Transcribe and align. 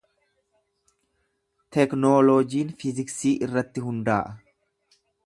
Teknooloojiin 1.77 2.71
fiiziksii 2.79 3.35
irratti 3.49 3.85
hundaa’a. 3.89 4.33